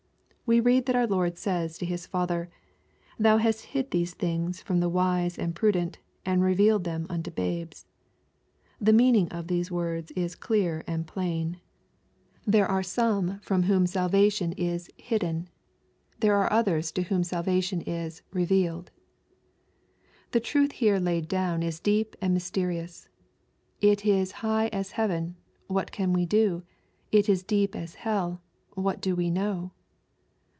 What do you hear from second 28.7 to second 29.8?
what do we know